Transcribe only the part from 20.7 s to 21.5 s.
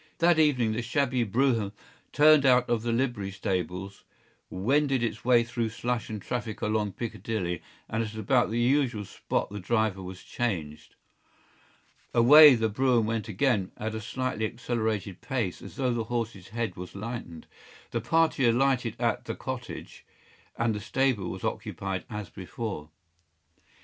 the stable was